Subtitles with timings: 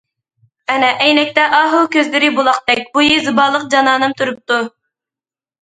[0.75, 4.63] ئەنە، ئەينەكتە ئاھۇ كۆزلىرى بۇلاقتەك، بويى زىبالىق جانانىم تۇرۇپتۇ.